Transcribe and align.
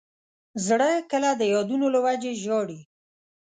زړه 0.67 0.89
کله 1.11 1.29
د 1.35 1.41
یادونو 1.53 1.87
له 1.95 1.99
وجې 2.05 2.31
ژاړي. 2.43 2.79